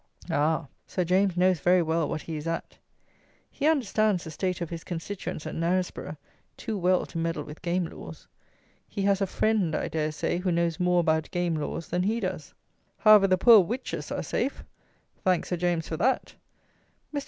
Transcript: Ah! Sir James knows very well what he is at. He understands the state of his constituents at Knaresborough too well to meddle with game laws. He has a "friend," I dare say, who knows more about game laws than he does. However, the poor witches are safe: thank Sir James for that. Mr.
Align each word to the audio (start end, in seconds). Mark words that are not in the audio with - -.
Ah! 0.31 0.65
Sir 0.87 1.03
James 1.05 1.37
knows 1.37 1.59
very 1.59 1.83
well 1.83 2.09
what 2.09 2.23
he 2.23 2.35
is 2.35 2.47
at. 2.47 2.79
He 3.51 3.67
understands 3.67 4.23
the 4.23 4.31
state 4.31 4.59
of 4.59 4.71
his 4.71 4.83
constituents 4.83 5.45
at 5.45 5.53
Knaresborough 5.53 6.17
too 6.57 6.75
well 6.75 7.05
to 7.05 7.19
meddle 7.19 7.43
with 7.43 7.61
game 7.61 7.85
laws. 7.85 8.27
He 8.87 9.03
has 9.03 9.21
a 9.21 9.27
"friend," 9.27 9.75
I 9.75 9.89
dare 9.89 10.11
say, 10.11 10.39
who 10.39 10.51
knows 10.51 10.79
more 10.79 11.01
about 11.01 11.29
game 11.29 11.53
laws 11.53 11.87
than 11.89 12.01
he 12.01 12.19
does. 12.19 12.55
However, 12.97 13.27
the 13.27 13.37
poor 13.37 13.59
witches 13.59 14.11
are 14.11 14.23
safe: 14.23 14.63
thank 15.23 15.45
Sir 15.45 15.55
James 15.57 15.87
for 15.87 15.97
that. 15.97 16.33
Mr. 17.13 17.19